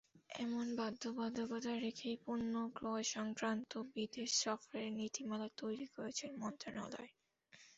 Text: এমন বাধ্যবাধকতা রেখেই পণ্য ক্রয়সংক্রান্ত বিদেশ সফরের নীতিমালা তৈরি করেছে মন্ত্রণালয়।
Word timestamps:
এমন 0.39 0.65
বাধ্যবাধকতা 0.77 1.73
রেখেই 1.77 2.15
পণ্য 2.25 2.53
ক্রয়সংক্রান্ত 2.77 3.71
বিদেশ 3.93 4.29
সফরের 4.43 4.89
নীতিমালা 4.99 5.47
তৈরি 5.57 5.87
করেছে 5.95 6.25
মন্ত্রণালয়। 6.39 7.11